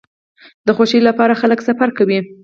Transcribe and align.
د 0.65 0.67
خوښۍ 0.77 0.99
لپاره 1.09 1.39
خلک 1.41 1.59
سفر 1.67 1.89
کوي. 1.97 2.19